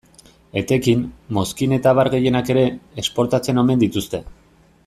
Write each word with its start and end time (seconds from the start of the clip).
Etekin, 0.61 1.03
mozkin 1.39 1.77
eta 1.77 1.93
abar 1.95 2.11
gehienak 2.15 2.49
ere, 2.57 2.65
esportatzen 3.05 3.65
omen 3.65 3.85
dituzte. 3.85 4.27